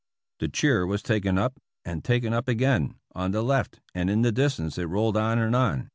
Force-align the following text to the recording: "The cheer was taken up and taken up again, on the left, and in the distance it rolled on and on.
"The 0.39 0.47
cheer 0.47 0.87
was 0.87 1.03
taken 1.03 1.37
up 1.37 1.59
and 1.85 2.03
taken 2.03 2.33
up 2.33 2.47
again, 2.47 2.95
on 3.13 3.29
the 3.29 3.43
left, 3.43 3.81
and 3.93 4.09
in 4.09 4.23
the 4.23 4.31
distance 4.31 4.79
it 4.79 4.85
rolled 4.85 5.15
on 5.15 5.37
and 5.37 5.55
on. 5.55 5.89